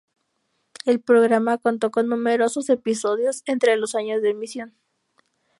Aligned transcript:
El 0.87 0.99
programa 0.99 1.59
contó 1.59 1.91
con 1.91 2.07
numerosos 2.09 2.69
episodios 2.71 3.43
entre 3.45 3.77
los 3.77 3.93
años 3.93 4.23
de 4.23 4.31
emisión. 4.31 4.73